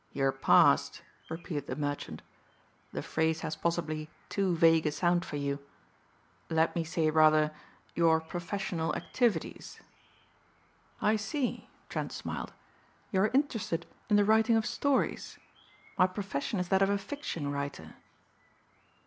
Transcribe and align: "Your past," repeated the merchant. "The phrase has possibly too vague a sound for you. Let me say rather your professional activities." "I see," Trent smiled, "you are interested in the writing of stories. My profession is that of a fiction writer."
"Your 0.13 0.31
past," 0.31 1.03
repeated 1.29 1.67
the 1.67 1.75
merchant. 1.75 2.23
"The 2.91 3.03
phrase 3.03 3.41
has 3.41 3.55
possibly 3.55 4.09
too 4.29 4.55
vague 4.55 4.87
a 4.87 4.91
sound 4.91 5.23
for 5.23 5.35
you. 5.35 5.59
Let 6.49 6.75
me 6.75 6.83
say 6.83 7.11
rather 7.11 7.51
your 7.93 8.19
professional 8.19 8.95
activities." 8.95 9.79
"I 11.03 11.17
see," 11.17 11.69
Trent 11.87 12.11
smiled, 12.11 12.51
"you 13.11 13.19
are 13.21 13.27
interested 13.31 13.85
in 14.09 14.15
the 14.15 14.25
writing 14.25 14.55
of 14.55 14.65
stories. 14.65 15.37
My 15.99 16.07
profession 16.07 16.59
is 16.59 16.69
that 16.69 16.81
of 16.81 16.89
a 16.89 16.97
fiction 16.97 17.51
writer." 17.51 17.93